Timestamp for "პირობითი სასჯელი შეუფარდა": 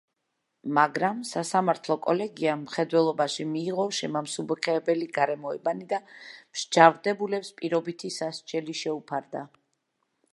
7.61-9.45